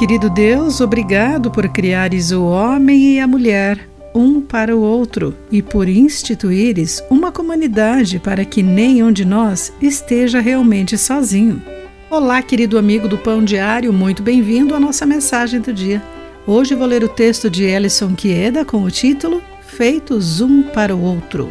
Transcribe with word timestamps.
Querido 0.00 0.30
Deus, 0.30 0.80
obrigado 0.80 1.50
por 1.50 1.68
criares 1.68 2.32
o 2.32 2.44
homem 2.44 3.16
e 3.16 3.20
a 3.20 3.26
mulher 3.26 3.86
um 4.14 4.40
para 4.40 4.74
o 4.74 4.80
outro 4.80 5.36
e 5.52 5.60
por 5.60 5.90
instituires 5.90 7.04
uma 7.10 7.30
comunidade 7.30 8.18
para 8.18 8.42
que 8.46 8.62
nenhum 8.62 9.12
de 9.12 9.26
nós 9.26 9.70
esteja 9.78 10.40
realmente 10.40 10.96
sozinho. 10.96 11.62
Olá, 12.08 12.40
querido 12.40 12.78
amigo 12.78 13.06
do 13.06 13.18
Pão 13.18 13.44
Diário, 13.44 13.92
muito 13.92 14.22
bem-vindo 14.22 14.74
à 14.74 14.80
nossa 14.80 15.04
mensagem 15.04 15.60
do 15.60 15.70
dia. 15.70 16.02
Hoje 16.46 16.74
vou 16.74 16.86
ler 16.86 17.04
o 17.04 17.08
texto 17.08 17.50
de 17.50 17.64
Ellison 17.64 18.14
Quieda 18.14 18.64
com 18.64 18.82
o 18.82 18.90
título 18.90 19.42
Feitos 19.60 20.40
um 20.40 20.62
para 20.62 20.96
o 20.96 21.02
outro. 21.02 21.46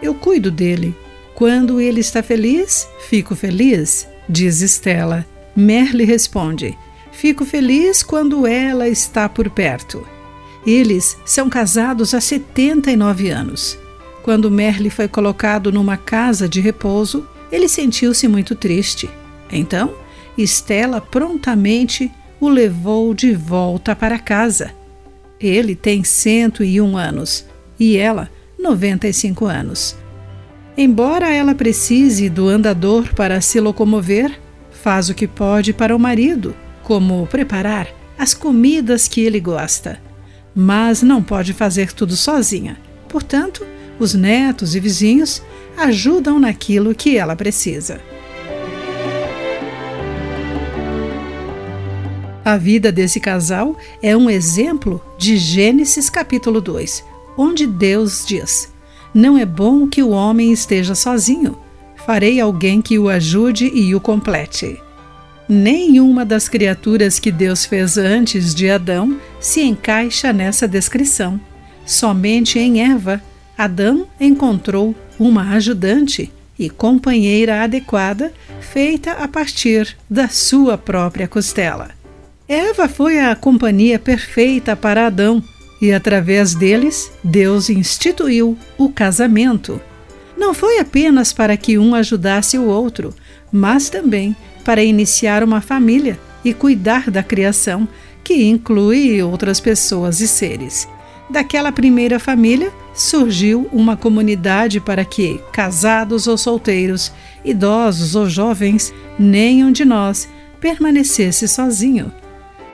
Eu 0.00 0.14
cuido 0.14 0.50
dele. 0.50 0.96
Quando 1.34 1.78
ele 1.78 2.00
está 2.00 2.22
feliz, 2.22 2.88
fico 3.08 3.34
feliz, 3.34 4.06
diz 4.30 4.60
Estela. 4.60 5.26
Merle 5.56 6.04
responde: 6.04 6.78
Fico 7.10 7.44
feliz 7.44 8.02
quando 8.02 8.46
ela 8.46 8.88
está 8.88 9.28
por 9.28 9.50
perto. 9.50 10.06
Eles 10.66 11.16
são 11.24 11.50
casados 11.50 12.14
há 12.14 12.20
79 12.20 13.30
anos. 13.30 13.78
Quando 14.22 14.50
Merle 14.50 14.90
foi 14.90 15.08
colocado 15.08 15.72
numa 15.72 15.96
casa 15.96 16.48
de 16.48 16.60
repouso, 16.60 17.26
ele 17.50 17.68
sentiu-se 17.68 18.28
muito 18.28 18.54
triste. 18.54 19.10
Então, 19.50 19.94
Estela 20.38 21.00
prontamente 21.00 22.10
o 22.38 22.48
levou 22.48 23.12
de 23.14 23.34
volta 23.34 23.96
para 23.96 24.18
casa. 24.18 24.72
Ele 25.40 25.74
tem 25.74 26.04
101 26.04 26.96
anos 26.96 27.46
e 27.78 27.96
ela 27.96 28.30
95 28.58 29.46
anos. 29.46 29.96
Embora 30.76 31.30
ela 31.32 31.54
precise 31.54 32.30
do 32.30 32.48
andador 32.48 33.14
para 33.14 33.40
se 33.40 33.60
locomover, 33.60 34.38
faz 34.70 35.08
o 35.08 35.14
que 35.14 35.26
pode 35.26 35.72
para 35.72 35.94
o 35.94 35.98
marido, 35.98 36.54
como 36.82 37.26
preparar 37.26 37.88
as 38.18 38.34
comidas 38.34 39.08
que 39.08 39.20
ele 39.20 39.40
gosta. 39.40 40.00
Mas 40.54 41.02
não 41.02 41.22
pode 41.22 41.52
fazer 41.52 41.92
tudo 41.92 42.16
sozinha. 42.16 42.78
Portanto, 43.08 43.66
os 43.98 44.14
netos 44.14 44.74
e 44.74 44.80
vizinhos 44.80 45.42
ajudam 45.76 46.38
naquilo 46.38 46.94
que 46.94 47.16
ela 47.16 47.34
precisa. 47.34 48.00
A 52.44 52.56
vida 52.56 52.90
desse 52.90 53.20
casal 53.20 53.76
é 54.02 54.16
um 54.16 54.30
exemplo 54.30 55.02
de 55.18 55.36
Gênesis 55.36 56.08
capítulo 56.08 56.60
2, 56.60 57.04
onde 57.36 57.66
Deus 57.66 58.24
diz: 58.26 58.72
Não 59.12 59.36
é 59.36 59.44
bom 59.44 59.88
que 59.88 60.02
o 60.02 60.10
homem 60.10 60.52
esteja 60.52 60.94
sozinho. 60.94 61.58
Farei 62.06 62.40
alguém 62.40 62.80
que 62.80 62.98
o 62.98 63.08
ajude 63.08 63.70
e 63.74 63.94
o 63.94 64.00
complete. 64.00 64.80
Nenhuma 65.48 66.24
das 66.24 66.48
criaturas 66.48 67.18
que 67.18 67.32
Deus 67.32 67.66
fez 67.66 67.98
antes 67.98 68.54
de 68.54 68.70
Adão 68.70 69.18
se 69.40 69.62
encaixa 69.62 70.32
nessa 70.32 70.68
descrição. 70.68 71.40
Somente 71.84 72.58
em 72.58 72.80
Eva 72.80 73.20
Adão 73.58 74.06
encontrou 74.18 74.94
uma 75.18 75.50
ajudante 75.54 76.32
e 76.58 76.70
companheira 76.70 77.62
adequada 77.62 78.32
feita 78.60 79.12
a 79.12 79.28
partir 79.28 79.96
da 80.08 80.28
sua 80.28 80.78
própria 80.78 81.28
costela. 81.28 81.90
Eva 82.48 82.88
foi 82.88 83.20
a 83.20 83.36
companhia 83.36 83.98
perfeita 83.98 84.74
para 84.74 85.06
Adão 85.06 85.42
e, 85.80 85.92
através 85.92 86.54
deles, 86.54 87.10
Deus 87.22 87.70
instituiu 87.70 88.56
o 88.76 88.90
casamento. 88.90 89.80
Não 90.36 90.54
foi 90.54 90.78
apenas 90.78 91.32
para 91.32 91.56
que 91.56 91.78
um 91.78 91.94
ajudasse 91.94 92.58
o 92.58 92.64
outro, 92.64 93.14
mas 93.52 93.88
também 93.88 94.36
para 94.64 94.82
iniciar 94.84 95.42
uma 95.42 95.60
família 95.60 96.18
e 96.44 96.54
cuidar 96.54 97.10
da 97.10 97.22
criação, 97.22 97.88
que 98.22 98.44
inclui 98.44 99.22
outras 99.22 99.60
pessoas 99.60 100.20
e 100.20 100.28
seres. 100.28 100.88
Daquela 101.28 101.70
primeira 101.70 102.18
família 102.18 102.72
surgiu 102.92 103.68
uma 103.72 103.96
comunidade 103.96 104.80
para 104.80 105.04
que, 105.04 105.40
casados 105.52 106.26
ou 106.26 106.36
solteiros, 106.36 107.12
idosos 107.44 108.16
ou 108.16 108.28
jovens, 108.28 108.92
nenhum 109.18 109.70
de 109.70 109.84
nós 109.84 110.28
permanecesse 110.60 111.46
sozinho. 111.46 112.12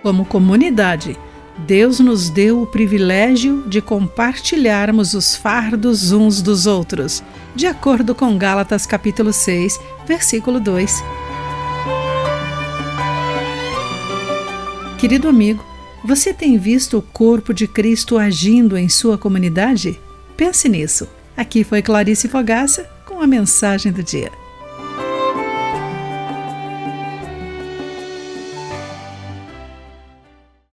Como 0.02 0.24
comunidade, 0.24 1.16
Deus 1.58 2.00
nos 2.00 2.28
deu 2.28 2.60
o 2.60 2.66
privilégio 2.66 3.64
de 3.66 3.80
compartilharmos 3.80 5.14
os 5.14 5.34
fardos 5.34 6.12
uns 6.12 6.42
dos 6.42 6.66
outros, 6.66 7.22
de 7.54 7.66
acordo 7.66 8.14
com 8.14 8.36
Gálatas 8.36 8.84
capítulo 8.84 9.32
6, 9.32 9.80
versículo 10.06 10.60
2. 10.60 11.02
Querido 14.98 15.28
amigo, 15.28 15.64
você 16.04 16.34
tem 16.34 16.58
visto 16.58 16.98
o 16.98 17.02
corpo 17.02 17.54
de 17.54 17.66
Cristo 17.66 18.18
agindo 18.18 18.76
em 18.76 18.88
sua 18.88 19.16
comunidade? 19.16 19.98
Pense 20.36 20.68
nisso. 20.68 21.08
Aqui 21.34 21.64
foi 21.64 21.80
Clarice 21.80 22.28
Fogaça 22.28 22.88
com 23.06 23.20
a 23.20 23.26
mensagem 23.26 23.90
do 23.90 24.02
dia. 24.02 24.30